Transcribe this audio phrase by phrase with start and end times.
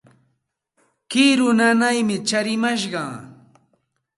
[1.09, 3.11] Kiru nanaymi tsarimashqan.